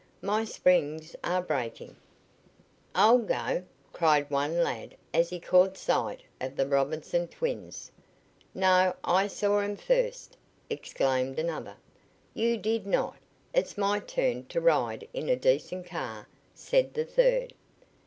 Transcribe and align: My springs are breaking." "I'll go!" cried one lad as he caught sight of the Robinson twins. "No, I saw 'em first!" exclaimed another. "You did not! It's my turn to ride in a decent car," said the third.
My 0.23 0.45
springs 0.45 1.15
are 1.23 1.43
breaking." 1.43 1.95
"I'll 2.95 3.19
go!" 3.19 3.63
cried 3.93 4.31
one 4.31 4.63
lad 4.63 4.95
as 5.13 5.29
he 5.29 5.39
caught 5.39 5.77
sight 5.77 6.23
of 6.39 6.55
the 6.55 6.65
Robinson 6.67 7.27
twins. 7.27 7.91
"No, 8.55 8.95
I 9.03 9.27
saw 9.27 9.59
'em 9.59 9.75
first!" 9.75 10.37
exclaimed 10.71 11.37
another. 11.37 11.75
"You 12.33 12.57
did 12.57 12.87
not! 12.87 13.17
It's 13.53 13.77
my 13.77 13.99
turn 13.99 14.45
to 14.47 14.59
ride 14.59 15.07
in 15.13 15.29
a 15.29 15.35
decent 15.35 15.85
car," 15.85 16.27
said 16.55 16.95
the 16.95 17.05
third. 17.05 17.53